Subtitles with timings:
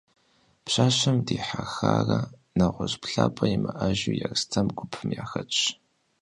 [0.65, 2.19] Пщащэм дихьэхарэ
[2.57, 5.61] нэгъуэщӏ плъапӏэ имыӏэжу, Ерстэм гупым яхэтщ.